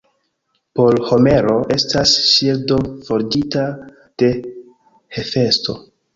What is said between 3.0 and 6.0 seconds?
forĝita de Hefesto.